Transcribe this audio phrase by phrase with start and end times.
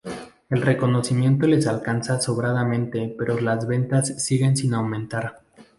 [0.49, 5.41] El reconocimiento les alcanza sobradamente pero las ventas siguen sin aumentar.